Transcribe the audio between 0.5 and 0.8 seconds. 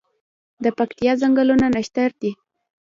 د